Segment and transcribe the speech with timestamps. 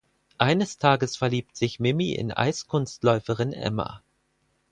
[0.39, 4.01] Eines Tages verliebt sich Mimmi in Eiskunstläuferin Emma.